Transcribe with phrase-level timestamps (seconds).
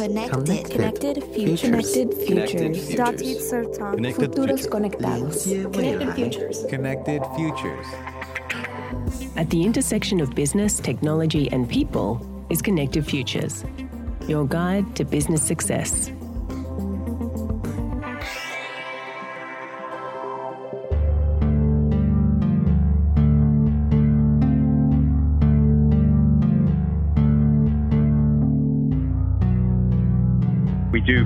[0.00, 0.70] Connected.
[0.70, 1.60] Connected futures.
[1.60, 3.50] Connected Connected futures.
[3.50, 3.78] futures.
[3.78, 4.66] Connected Futuros futures.
[4.66, 5.72] conectados.
[5.74, 6.64] Connected futures.
[6.70, 7.86] Connected Futures.
[9.36, 12.18] At the intersection of business, technology, and people
[12.48, 13.62] is Connected Futures,
[14.26, 16.10] your guide to business success.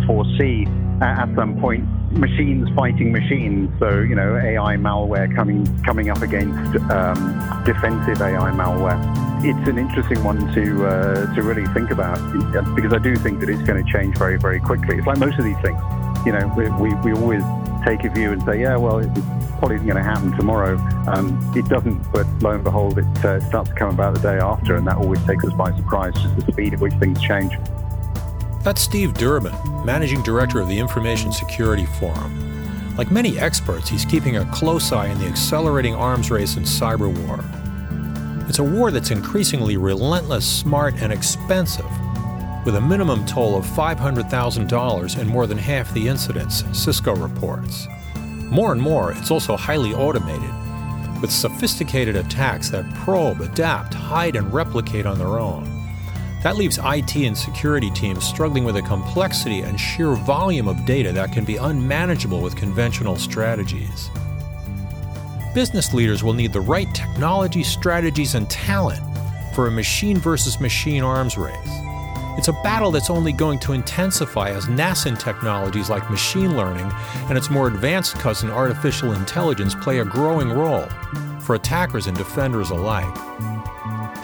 [0.04, 0.66] We do foresee
[1.00, 3.70] uh, at some point machines fighting machines.
[3.78, 8.98] So you know, AI malware coming coming up against um, defensive AI malware.
[9.44, 12.18] It's an interesting one to uh, to really think about
[12.74, 14.96] because I do think that it's going to change very very quickly.
[14.96, 15.80] It's like most of these things.
[16.26, 17.42] You know, we we, we always
[17.84, 19.20] take a view and say, yeah, well, it's
[19.58, 20.76] probably isn't going to happen tomorrow.
[21.06, 24.38] Um, it doesn't, but lo and behold, it uh, starts to come about the day
[24.38, 27.52] after, and that always takes us by surprise, just the speed at which things change.
[28.64, 29.54] That's Steve Durbin,
[29.84, 32.96] Managing Director of the Information Security Forum.
[32.96, 37.14] Like many experts, he's keeping a close eye on the accelerating arms race in cyber
[37.26, 37.44] war.
[38.48, 41.84] It's a war that's increasingly relentless, smart, and expensive,
[42.64, 47.86] with a minimum toll of $500,000 in more than half the incidents, Cisco reports.
[48.50, 50.50] More and more, it's also highly automated,
[51.20, 55.83] with sophisticated attacks that probe, adapt, hide, and replicate on their own.
[56.44, 61.10] That leaves IT and security teams struggling with a complexity and sheer volume of data
[61.10, 64.10] that can be unmanageable with conventional strategies.
[65.54, 69.00] Business leaders will need the right technology, strategies, and talent
[69.54, 71.56] for a machine versus machine arms race.
[72.36, 76.92] It's a battle that's only going to intensify as nascent technologies like machine learning
[77.30, 80.86] and its more advanced cousin artificial intelligence play a growing role
[81.40, 83.63] for attackers and defenders alike.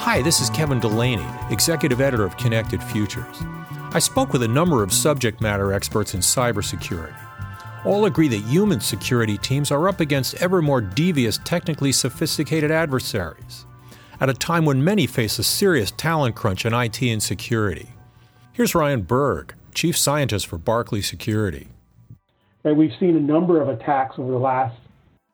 [0.05, 3.43] Hi, this is Kevin Delaney, Executive Editor of Connected Futures.
[3.93, 7.15] I spoke with a number of subject matter experts in cybersecurity.
[7.85, 13.67] All agree that human security teams are up against ever more devious, technically sophisticated adversaries,
[14.23, 17.91] at a time when many face a serious talent crunch in IT and security.
[18.55, 21.69] Here's Ryan Berg, Chief Scientist for Barclay Security.
[22.65, 24.79] Right, we've seen a number of attacks over the last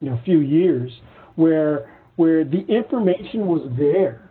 [0.01, 0.91] you know, few years
[1.37, 4.26] where where the information was there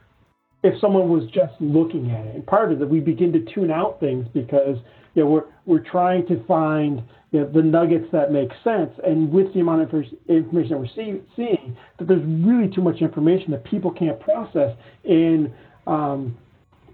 [0.66, 2.36] if someone was just looking at it.
[2.36, 4.78] And part of it we begin to tune out things because
[5.14, 8.92] you know, we're we're trying to find you know, the nuggets that make sense.
[9.06, 13.02] And with the amount of information that we're see, seeing, that there's really too much
[13.02, 15.54] information that people can't process in,
[15.88, 16.38] um,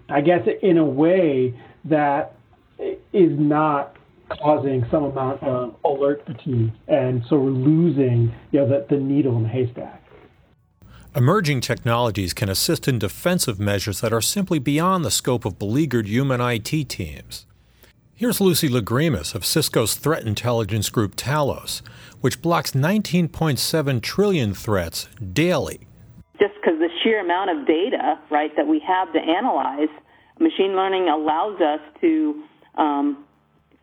[0.08, 2.36] I guess, in a way that
[2.78, 3.96] is not
[4.40, 6.72] causing some amount of alert fatigue.
[6.88, 10.01] And so we're losing you know, the, the needle in the haystack.
[11.14, 16.06] Emerging technologies can assist in defensive measures that are simply beyond the scope of beleaguered
[16.06, 17.44] human IT teams.
[18.14, 21.82] Here's Lucy Lagrimas of Cisco's threat intelligence group Talos,
[22.22, 25.80] which blocks 19.7 trillion threats daily.
[26.40, 29.90] Just because the sheer amount of data, right, that we have to analyze,
[30.40, 32.42] machine learning allows us to
[32.76, 33.22] um,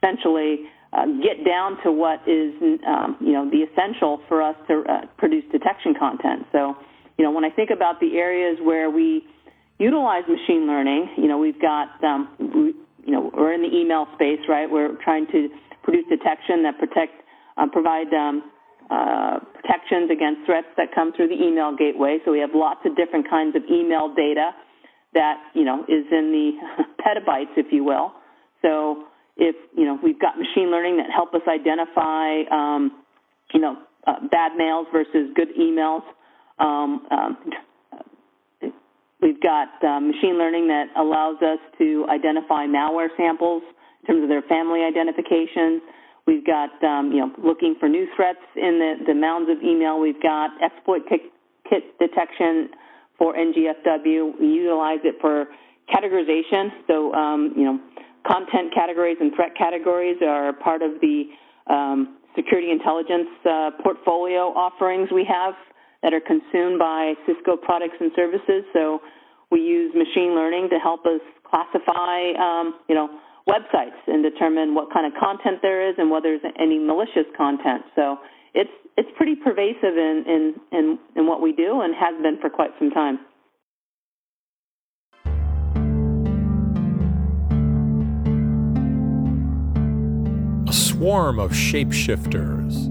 [0.02, 0.62] essentially
[0.94, 2.56] uh, get down to what is,
[2.88, 6.48] um, you know, the essential for us to uh, produce detection content.
[6.52, 6.76] So
[7.20, 9.26] you know, when I think about the areas where we
[9.78, 12.74] utilize machine learning, you know, we've got, um, we,
[13.06, 14.72] you know, we're in the email space, right?
[14.72, 15.50] We're trying to
[15.84, 17.12] produce detection that protect,
[17.58, 18.50] uh, provide um,
[18.90, 22.20] uh, protections against threats that come through the email gateway.
[22.24, 24.52] So we have lots of different kinds of email data
[25.14, 28.14] that, you know, is in the petabytes, if you will.
[28.62, 29.04] So
[29.36, 33.04] if, you know, we've got machine learning that help us identify, um,
[33.54, 33.76] you know,
[34.08, 36.04] uh, bad mails versus good emails.
[36.60, 37.38] Um, um,
[39.22, 43.64] we've got uh, machine learning that allows us to identify malware samples
[44.02, 45.82] in terms of their family identifications.
[46.26, 50.00] We've got um, you know looking for new threats in the, the mounds of email.
[50.00, 51.22] We've got exploit kit,
[51.70, 52.70] kit detection
[53.18, 54.40] for NGFW.
[54.40, 55.46] We utilize it for
[55.90, 56.70] categorization.
[56.88, 57.80] So um, you know
[58.28, 61.24] content categories and threat categories are part of the
[61.68, 65.54] um, security intelligence uh, portfolio offerings we have
[66.04, 68.64] that are consumed by Cisco products and services.
[68.74, 69.02] So
[69.52, 73.10] we use machine learning to help us classify, um, you know,
[73.48, 77.84] websites and determine what kind of content there is and whether there's any malicious content.
[77.96, 78.18] So
[78.54, 82.50] it's it's pretty pervasive in, in, in, in what we do and has been for
[82.50, 83.20] quite some time.
[90.68, 92.89] A swarm of shapeshifters.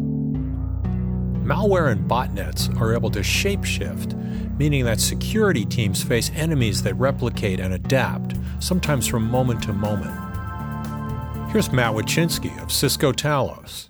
[1.49, 4.13] Malware and botnets are able to shapeshift,
[4.59, 10.13] meaning that security teams face enemies that replicate and adapt, sometimes from moment to moment.
[11.51, 13.89] Here's Matt Watchinski of Cisco Talos.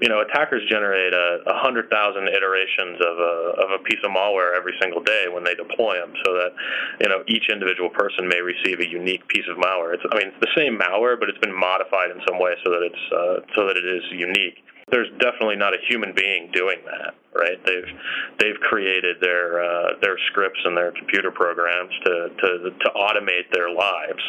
[0.00, 4.12] You know, attackers generate a, a hundred thousand iterations of a of a piece of
[4.12, 6.54] malware every single day when they deploy them, so that
[7.00, 9.94] you know each individual person may receive a unique piece of malware.
[9.94, 12.70] It's, I mean, it's the same malware, but it's been modified in some way so
[12.70, 14.62] that it's uh, so that it is unique
[14.92, 17.58] there's definitely not a human being doing that, right?
[17.64, 17.90] They've
[18.38, 23.70] they've created their uh, their scripts and their computer programs to, to to automate their
[23.70, 24.22] lives.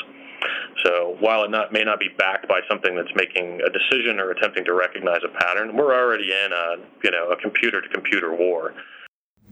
[0.83, 4.31] So while it not, may not be backed by something that's making a decision or
[4.31, 8.33] attempting to recognize a pattern, we're already in a you know a computer to computer
[8.33, 8.73] war.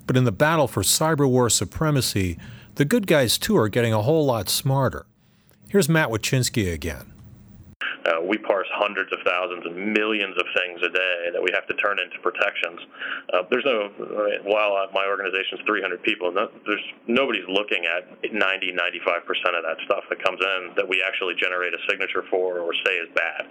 [0.07, 2.37] But in the battle for cyber war supremacy,
[2.75, 5.05] the good guys too are getting a whole lot smarter.
[5.67, 7.13] Here's Matt Watchinski again.
[8.06, 11.68] Uh, we parse hundreds of thousands and millions of things a day that we have
[11.68, 12.80] to turn into protections.
[13.33, 13.89] Uh, there's no,
[14.44, 19.63] while my organization is 300 people, no, there's nobody's looking at 90, 95 percent of
[19.63, 23.09] that stuff that comes in that we actually generate a signature for or say is
[23.13, 23.48] bad.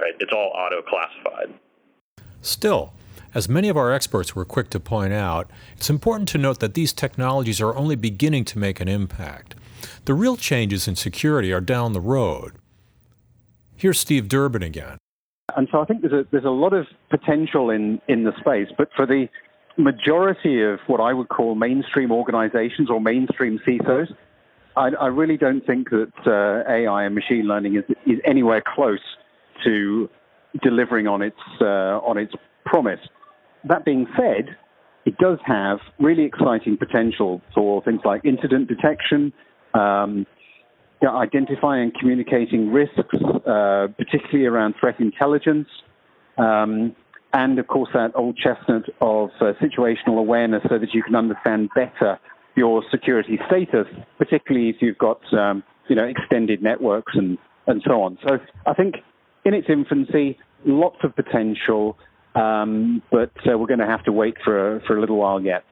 [0.00, 0.14] Right?
[0.20, 1.52] It's all auto classified.
[2.40, 2.92] Still,
[3.34, 6.74] as many of our experts were quick to point out, it's important to note that
[6.74, 9.54] these technologies are only beginning to make an impact.
[10.04, 12.52] The real changes in security are down the road.
[13.76, 14.98] Here's Steve Durbin again.
[15.56, 18.68] And so I think there's a, there's a lot of potential in, in the space,
[18.76, 19.28] but for the
[19.76, 24.14] majority of what I would call mainstream organizations or mainstream CISOs,
[24.76, 29.00] I, I really don't think that uh, AI and machine learning is, is anywhere close
[29.64, 30.08] to
[30.62, 32.32] delivering on its, uh, on its
[32.64, 33.00] promise.
[33.64, 34.56] That being said,
[35.04, 39.32] it does have really exciting potential for things like incident detection,
[39.74, 40.26] um,
[41.10, 43.14] identifying and communicating risks,
[43.46, 45.68] uh, particularly around threat intelligence,
[46.38, 46.94] um,
[47.32, 51.68] and of course that old chestnut of uh, situational awareness so that you can understand
[51.74, 52.18] better
[52.56, 53.86] your security status,
[54.18, 58.18] particularly if you've got um, you know extended networks and, and so on.
[58.26, 58.96] So I think
[59.44, 61.98] in its infancy, lots of potential,
[62.34, 65.40] um, but uh, we're going to have to wait for a, for a little while
[65.40, 65.64] yet.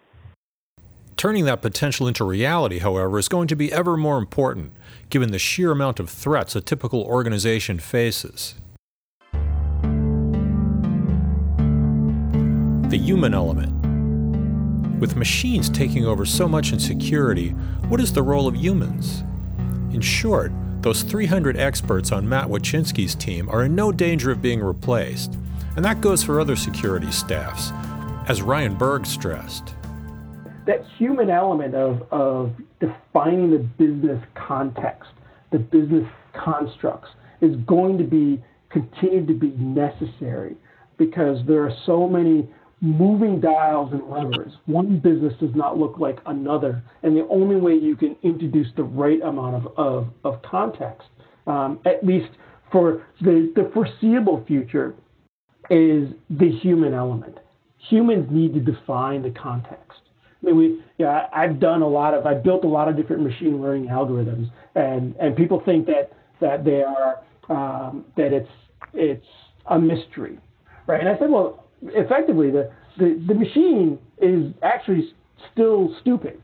[1.23, 4.73] Turning that potential into reality, however, is going to be ever more important,
[5.09, 8.57] given the sheer amount of threats a typical organization faces.
[12.89, 13.71] The human element.
[14.99, 17.51] With machines taking over so much in security,
[17.87, 19.23] what is the role of humans?
[19.95, 24.61] In short, those 300 experts on Matt Watchinski's team are in no danger of being
[24.61, 25.39] replaced,
[25.77, 27.71] and that goes for other security staffs,
[28.29, 29.77] as Ryan Berg stressed
[30.67, 35.11] that human element of, of defining the business context,
[35.51, 36.07] the business
[36.45, 37.09] constructs,
[37.41, 40.57] is going to be continue to be necessary
[40.97, 42.49] because there are so many
[42.81, 44.53] moving dials and levers.
[44.67, 48.83] One business does not look like another, and the only way you can introduce the
[48.83, 51.07] right amount of, of, of context,
[51.47, 52.31] um, at least
[52.73, 54.95] for the, the foreseeable future,
[55.71, 57.39] is the human element.
[57.89, 60.01] Humans need to define the context.
[60.43, 63.23] I mean, we, yeah, I've done a lot of, I've built a lot of different
[63.23, 68.51] machine learning algorithms, and and people think that that they are um, that it's
[68.93, 69.27] it's
[69.67, 70.39] a mystery,
[70.87, 71.01] right?
[71.01, 75.15] And I said, well, effectively, the the, the machine is actually
[75.53, 76.41] still stupid.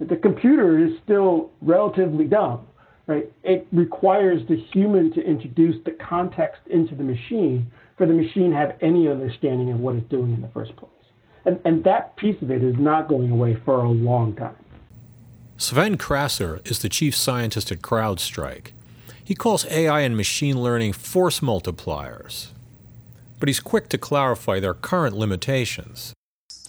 [0.00, 2.66] The computer is still relatively dumb,
[3.06, 3.30] right?
[3.42, 8.56] It requires the human to introduce the context into the machine for the machine to
[8.56, 10.90] have any understanding of what it's doing in the first place.
[11.44, 14.56] And, and that piece of it is not going away for a long time.
[15.56, 18.68] Sven Krasser is the chief scientist at CrowdStrike.
[19.22, 22.48] He calls AI and machine learning force multipliers.
[23.38, 26.12] But he's quick to clarify their current limitations.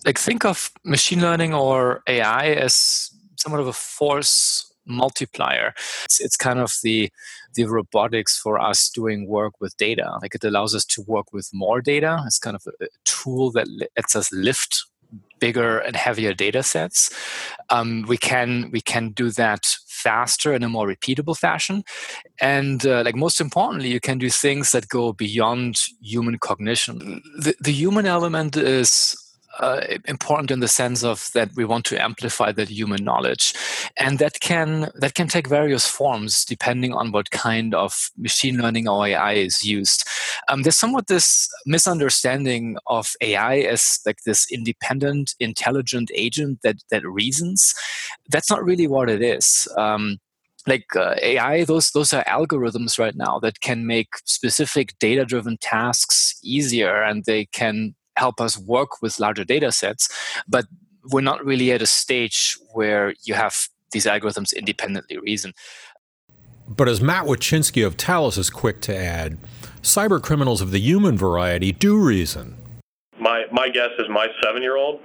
[0.05, 5.73] Like, think of machine learning or AI as somewhat of a force multiplier.
[6.05, 7.09] It's, it's kind of the
[7.55, 10.17] the robotics for us doing work with data.
[10.21, 12.23] Like it allows us to work with more data.
[12.25, 13.67] It's kind of a, tool that
[13.97, 14.85] lets us lift
[15.39, 17.09] bigger and heavier data sets.
[17.69, 21.83] Um, we can we can do that faster in a more repeatable fashion,
[22.39, 27.21] and uh, like most importantly, you can do things that go beyond human cognition.
[27.37, 29.20] The, the human element is
[29.59, 33.53] uh, important in the sense of that we want to amplify that human knowledge.
[33.97, 38.87] And that can that can take various forms depending on what kind of machine learning
[38.87, 40.07] or ai is used.
[40.47, 47.05] Um, there's somewhat this misunderstanding of ai as like this independent intelligent agent that that
[47.05, 47.73] reasons.
[48.29, 49.67] That's not really what it is.
[49.77, 50.19] Um,
[50.67, 55.57] like uh, AI, those those are algorithms right now that can make specific data driven
[55.57, 60.09] tasks easier, and they can help us work with larger data sets,
[60.47, 60.65] but
[61.11, 63.55] we're not really at a stage where you have
[63.91, 65.53] these algorithms independently reason.
[66.67, 69.37] But as Matt Watchinski of Talos is quick to add,
[69.81, 72.55] cyber criminals of the human variety do reason.
[73.19, 75.01] My, my guess is my seven year old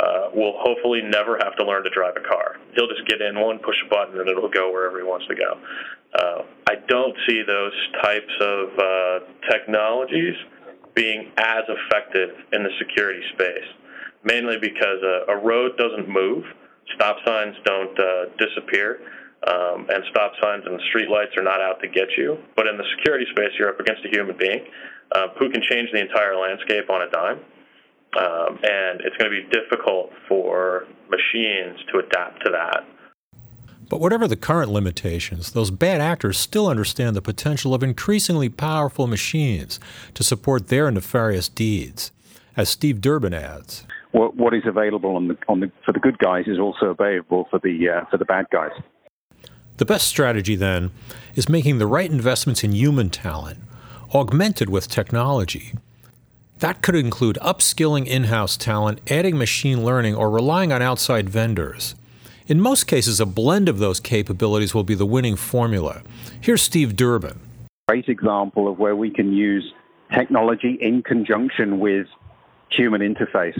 [0.00, 2.56] uh, will hopefully never have to learn to drive a car.
[2.74, 5.34] He'll just get in one, push a button, and it'll go wherever he wants to
[5.34, 5.60] go.
[6.14, 9.18] Uh, I don't see those types of uh,
[9.50, 10.34] technologies
[10.94, 13.68] being as effective in the security space,
[14.24, 16.44] mainly because a, a road doesn't move,
[16.94, 19.00] stop signs don't uh, disappear.
[19.44, 22.38] Um, and stop signs and street lights are not out to get you.
[22.54, 24.62] But in the security space, you're up against a human being
[25.10, 27.40] uh, who can change the entire landscape on a dime.
[28.14, 32.84] Um, and it's going to be difficult for machines to adapt to that.
[33.92, 39.06] But whatever the current limitations, those bad actors still understand the potential of increasingly powerful
[39.06, 39.78] machines
[40.14, 42.10] to support their nefarious deeds.
[42.56, 46.16] As Steve Durbin adds, what, what is available on the, on the, for the good
[46.16, 48.70] guys is also available for the, uh, for the bad guys.
[49.76, 50.90] The best strategy, then,
[51.34, 53.58] is making the right investments in human talent,
[54.14, 55.74] augmented with technology,
[56.60, 61.94] that could include upskilling in house talent, adding machine learning, or relying on outside vendors.
[62.48, 66.02] In most cases, a blend of those capabilities will be the winning formula.
[66.40, 67.40] Here's Steve Durbin.
[67.88, 69.72] Great example of where we can use
[70.12, 72.06] technology in conjunction with
[72.70, 73.58] human interface.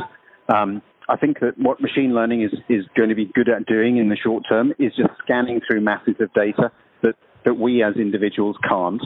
[0.48, 3.98] Um, I think that what machine learning is, is going to be good at doing
[3.98, 6.70] in the short term is just scanning through masses of data
[7.02, 9.02] that, that we as individuals can't.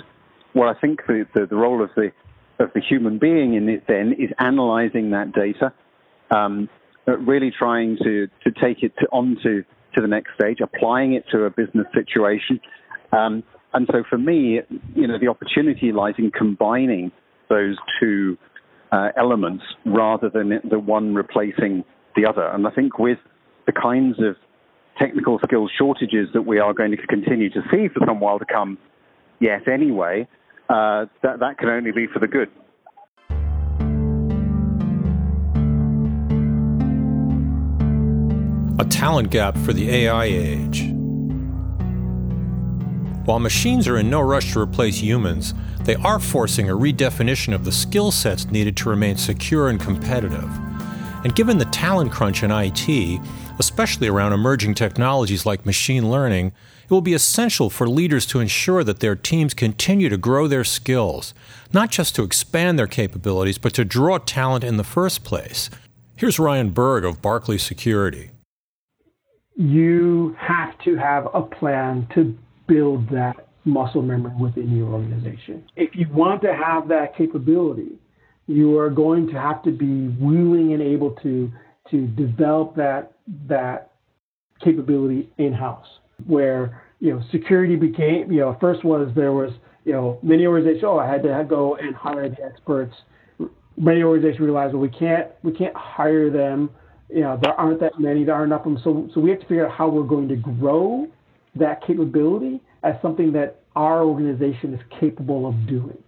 [0.53, 2.13] What I think the, the, the role of the
[2.59, 5.75] of the human being in it then is analyzing that data,
[6.31, 6.71] um,
[7.07, 9.63] really trying to, to take it to, onto
[9.95, 12.61] to the next stage, applying it to a business situation.
[13.13, 14.61] Um, and so for me,
[14.95, 17.13] you know, the opportunity lies in combining
[17.49, 18.37] those two
[18.93, 21.85] uh, elements rather than the one replacing
[22.15, 22.47] the other.
[22.47, 23.19] And I think with
[23.67, 24.37] the kinds of
[24.99, 28.47] technical skills shortages that we are going to continue to see for some while to
[28.47, 28.79] come,
[29.41, 30.27] yet anyway,
[30.69, 32.49] uh, that, that can only be for the good.
[38.79, 40.93] A talent gap for the AI age.
[43.25, 45.55] While machines are in no rush to replace humans,
[45.85, 50.49] they are forcing a redefinition of the skill sets needed to remain secure and competitive.
[51.25, 53.21] And given the talent crunch in IT,
[53.59, 56.53] especially around emerging technologies like machine learning,
[56.85, 60.65] it will be essential for leaders to ensure that their teams continue to grow their
[60.65, 61.33] skills,
[61.73, 65.71] not just to expand their capabilities, but to draw talent in the first place.
[66.15, 68.33] Here's Ryan Berg of Barclay Security.
[69.57, 72.37] You have to have a plan to
[72.69, 75.65] build that muscle memory within your organization.
[75.77, 77.99] If you want to have that capability,
[78.47, 81.51] you are going to have to be willing and able to
[81.91, 83.13] to develop that
[83.49, 83.93] that
[84.63, 85.87] capability in house
[86.27, 89.51] where you know security became you know first was there was
[89.85, 92.95] you know many organizations oh I had to go and hire the experts.
[93.77, 96.71] Many organizations realized well we can't we can't hire them.
[97.09, 98.81] You know there aren't that many there aren't enough of them.
[98.83, 101.07] So so we have to figure out how we're going to grow
[101.55, 105.99] that capability as something that our organization is capable of doing.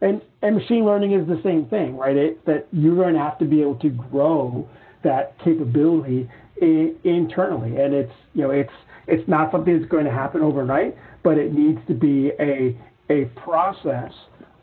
[0.00, 2.16] And and machine learning is the same thing, right?
[2.16, 4.68] It, that you're going to have to be able to grow
[5.04, 6.28] that capability
[6.62, 8.72] I- internally, and it's you know it's
[9.06, 12.76] it's not something that's going to happen overnight, but it needs to be a
[13.10, 14.12] a process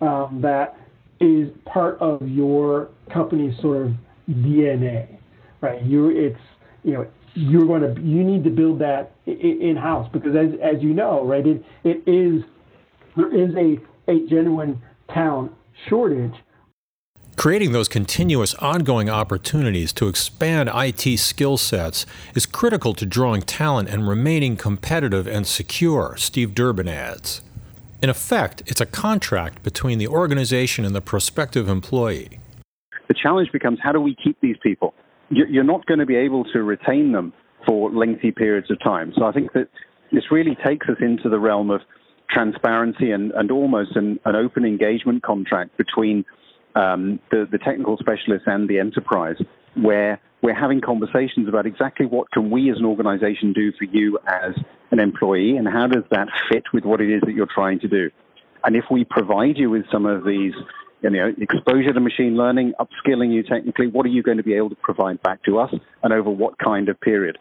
[0.02, 0.78] um, that
[1.20, 3.94] is part of your company's sort of
[4.30, 5.15] DNA,
[5.66, 5.84] right?
[5.84, 6.40] You it's
[6.84, 10.82] you know you're going to you need to build that in house because as as
[10.82, 11.46] you know, right?
[11.46, 12.44] It it is
[13.16, 15.52] there is a a genuine talent
[15.90, 16.36] shortage
[17.38, 23.90] Creating those continuous ongoing opportunities to expand IT skill sets is critical to drawing talent
[23.90, 27.42] and remaining competitive and secure, Steve Durbin adds.
[28.02, 32.40] In effect, it's a contract between the organization and the prospective employee.
[33.10, 34.94] The challenge becomes how do we keep these people?
[35.30, 37.34] You're not going to be able to retain them
[37.66, 39.12] for lengthy periods of time.
[39.18, 39.70] So I think that
[40.12, 41.82] this really takes us into the realm of
[42.30, 46.26] transparency and, and almost an, an open engagement contract between
[46.76, 49.38] um, the, the technical specialists and the enterprise,
[49.76, 54.20] where we're having conversations about exactly what can we as an organization do for you
[54.28, 54.54] as
[54.92, 57.88] an employee, and how does that fit with what it is that you're trying to
[57.88, 58.12] do.
[58.64, 60.54] And if we provide you with some of these,
[61.12, 64.54] you know, exposure to machine learning, upskilling you technically, what are you going to be
[64.54, 67.38] able to provide back to us, and over what kind of period?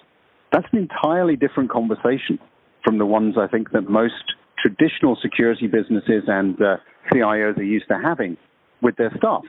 [0.52, 2.38] That's an entirely different conversation
[2.84, 6.76] from the ones I think that most traditional security businesses and uh,
[7.12, 8.36] CIOs are used to having
[8.82, 9.42] with their staff.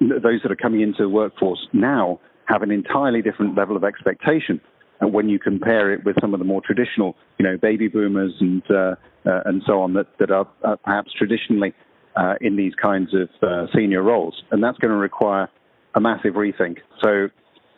[0.00, 4.60] Those that are coming into the workforce now have an entirely different level of expectation.
[5.00, 8.32] And when you compare it with some of the more traditional, you know, baby boomers
[8.40, 8.94] and uh,
[9.26, 11.74] uh, and so on that, that are uh, perhaps traditionally
[12.16, 14.42] uh, in these kinds of uh, senior roles.
[14.50, 15.48] And that's going to require
[15.94, 16.78] a massive rethink.
[17.02, 17.28] So,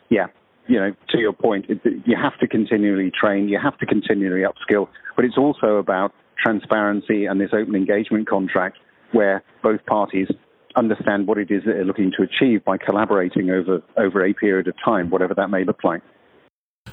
[0.09, 0.27] yeah,
[0.67, 4.41] you know, to your point, it, you have to continually train, you have to continually
[4.41, 8.77] upskill, but it's also about transparency and this open engagement contract
[9.11, 10.27] where both parties
[10.75, 14.67] understand what it is that they're looking to achieve by collaborating over, over a period
[14.67, 16.01] of time, whatever that may look like.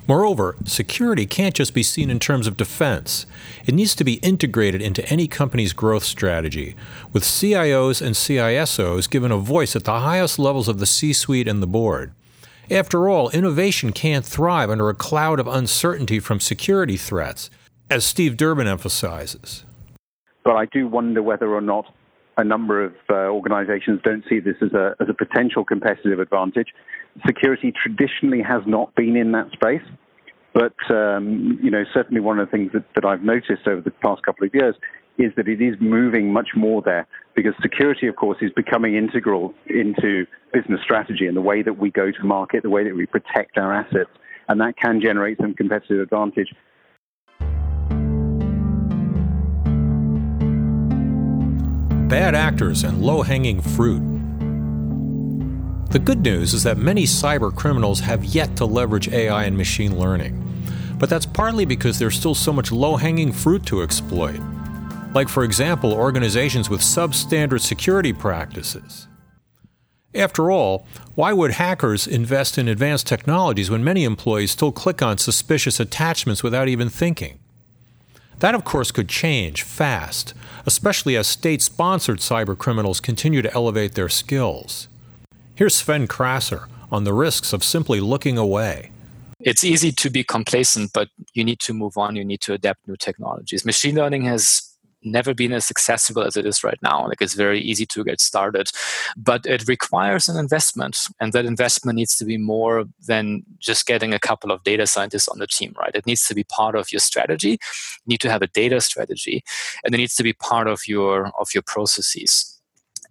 [0.06, 3.24] Moreover, security can't just be seen in terms of defense.
[3.64, 6.76] It needs to be integrated into any company's growth strategy,
[7.12, 11.48] with CIOs and CISOs given a voice at the highest levels of the C suite
[11.48, 12.12] and the board.
[12.70, 17.48] After all, innovation can't thrive under a cloud of uncertainty from security threats,
[17.88, 19.64] as Steve Durbin emphasizes.
[20.44, 21.86] But I do wonder whether or not
[22.36, 26.68] a number of uh, organizations don't see this as a, as a potential competitive advantage.
[27.26, 29.82] Security traditionally has not been in that space.
[30.54, 33.90] But um, you know, certainly one of the things that, that I've noticed over the
[33.90, 34.76] past couple of years
[35.18, 39.52] is that it is moving much more there because security, of course, is becoming integral
[39.66, 43.06] into business strategy and the way that we go to market, the way that we
[43.06, 44.10] protect our assets,
[44.48, 46.52] and that can generate some competitive advantage.
[52.08, 54.02] Bad actors and low hanging fruit.
[55.90, 59.98] The good news is that many cyber criminals have yet to leverage AI and machine
[59.98, 60.40] learning.
[60.98, 64.40] But that's partly because there's still so much low hanging fruit to exploit.
[65.14, 69.06] Like, for example, organizations with substandard security practices.
[70.14, 75.18] After all, why would hackers invest in advanced technologies when many employees still click on
[75.18, 77.38] suspicious attachments without even thinking?
[78.38, 80.34] That, of course, could change fast,
[80.66, 84.88] especially as state sponsored cyber criminals continue to elevate their skills.
[85.56, 88.90] Here's Sven Krasser on the risks of simply looking away.
[89.38, 92.16] It's easy to be complacent, but you need to move on.
[92.16, 93.64] You need to adapt new technologies.
[93.64, 94.68] Machine learning has
[95.04, 97.06] never been as accessible as it is right now.
[97.06, 98.72] Like it's very easy to get started,
[99.16, 104.12] but it requires an investment, and that investment needs to be more than just getting
[104.12, 105.94] a couple of data scientists on the team, right?
[105.94, 107.50] It needs to be part of your strategy.
[107.50, 109.44] You need to have a data strategy,
[109.84, 112.53] and it needs to be part of your of your processes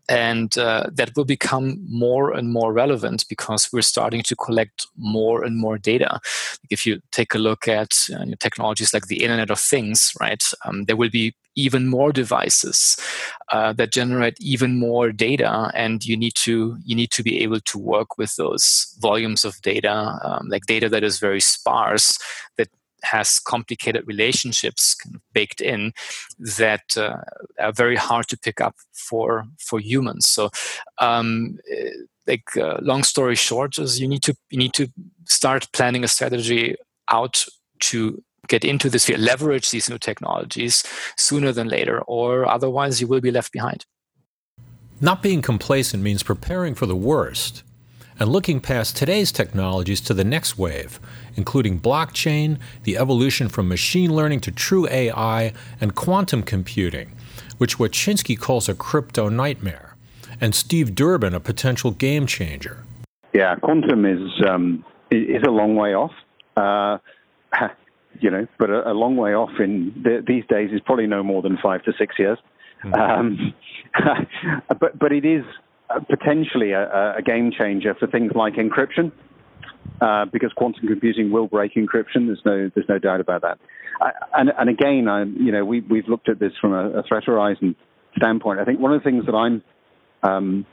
[0.10, 5.44] and uh, that will become more and more relevant because we're starting to collect more
[5.44, 6.20] and more data.
[6.70, 10.86] If you take a look at uh, technologies like the internet of things right um,
[10.86, 12.98] there will be even more devices
[13.52, 17.60] uh, that generate even more data and you need to you need to be able
[17.60, 22.18] to work with those volumes of data um, like data that is very sparse
[22.58, 22.70] that
[23.04, 24.96] has complicated relationships
[25.34, 25.94] baked in
[26.40, 27.18] that uh,
[27.60, 30.28] are very hard to pick up for for humans.
[30.28, 30.50] So,
[31.00, 31.90] um, eh,
[32.28, 34.88] like uh, long story short, is you need to you need to
[35.28, 36.76] start planning a strategy
[37.10, 37.46] out
[37.80, 40.84] to get into this field, leverage these new technologies
[41.18, 43.86] sooner than later, or otherwise you will be left behind.
[45.00, 47.64] Not being complacent means preparing for the worst
[48.24, 50.98] and looking past today's technologies to the next wave,
[51.36, 57.12] including blockchain, the evolution from machine learning to true AI, and quantum computing,
[57.58, 59.98] which Watchinski calls a crypto nightmare,
[60.40, 62.86] and Steve Durbin a potential game changer.
[63.34, 66.14] Yeah, quantum is um, is a long way off.
[66.56, 67.00] Uh,
[68.22, 71.24] you know, but a, a, long way off in the, these days is probably no
[71.24, 72.38] more than five to six years.
[72.86, 72.94] Mm-hmm.
[72.94, 73.54] Um,
[74.80, 75.44] but but it is
[76.00, 79.12] potentially a, a, game changer for things like encryption,
[80.02, 82.28] uh, because quantum computing will break encryption.
[82.28, 83.60] There's no there's no doubt about that.
[84.02, 87.04] I, and, and again, I, you know, we we've looked at this from a, a,
[87.04, 87.76] threat horizon
[88.18, 88.60] standpoint.
[88.60, 89.64] I think one of the things that I'm
[90.24, 90.66] um,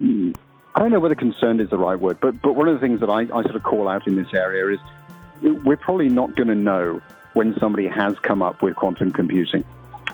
[0.00, 3.00] I don't know whether concerned is the right word, but but one of the things
[3.00, 4.78] that I, I sort of call out in this area is
[5.64, 7.00] we're probably not going to know
[7.34, 9.64] when somebody has come up with quantum computing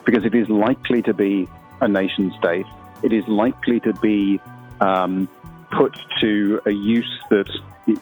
[0.05, 1.49] because it is likely to be
[1.81, 2.67] a nation state
[3.03, 4.41] it is likely to be
[4.81, 5.29] um,
[5.71, 7.49] put to a use that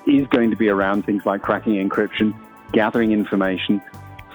[0.06, 2.34] is going to be around things like cracking encryption,
[2.72, 3.80] gathering information.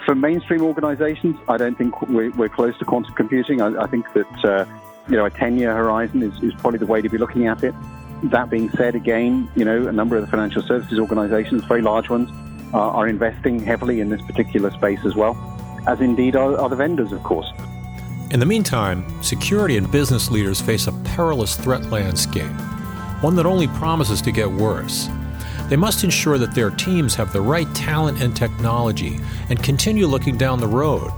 [0.06, 3.62] For mainstream organizations, I don't think we're, we're close to quantum computing.
[3.62, 4.66] I, I think that uh,
[5.08, 7.74] you know a 10-year horizon is, is probably the way to be looking at it.
[8.24, 12.10] That being said, again, you know, a number of the financial services organizations, very large
[12.10, 12.30] ones,
[12.74, 15.36] uh, are investing heavily in this particular space as well,
[15.88, 17.52] as indeed are, are the vendors, of course.
[18.32, 22.52] In the meantime, security and business leaders face a perilous threat landscape,
[23.22, 25.08] one that only promises to get worse.
[25.70, 30.38] They must ensure that their teams have the right talent and technology and continue looking
[30.38, 31.12] down the road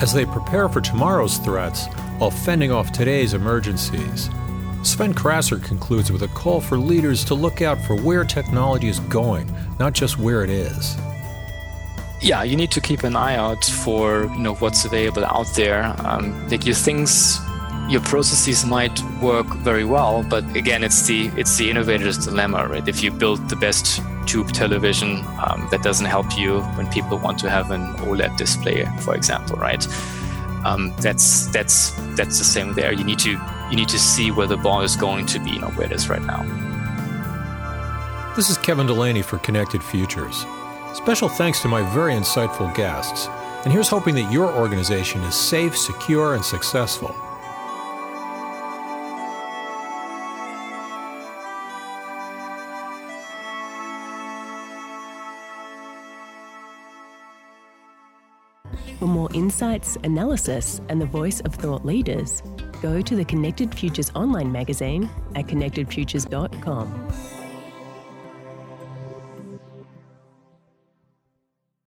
[0.00, 1.86] as they prepare for tomorrow's threats
[2.18, 4.30] while fending off today's emergencies.
[4.82, 9.00] Sven Krasser concludes with a call for leaders to look out for where technology is
[9.00, 10.96] going, not just where it is
[12.24, 15.94] yeah, you need to keep an eye out for you know what's available out there.
[15.98, 17.38] Um, like your things,
[17.86, 22.88] your processes might work very well, but again, it's the it's the innovator's dilemma, right?
[22.88, 27.38] If you build the best tube television, um, that doesn't help you when people want
[27.40, 29.86] to have an OLED display, for example, right?
[30.64, 32.92] Um, that's that's that's the same there.
[32.94, 33.32] You need to
[33.70, 36.08] you need to see where the ball is going to be, not where it is
[36.08, 36.42] right now.
[38.34, 40.46] This is Kevin Delaney for Connected Futures.
[40.94, 43.26] Special thanks to my very insightful guests.
[43.64, 47.14] And here's hoping that your organization is safe, secure, and successful.
[58.98, 62.42] For more insights, analysis, and the voice of thought leaders,
[62.80, 67.33] go to the Connected Futures online magazine at connectedfutures.com.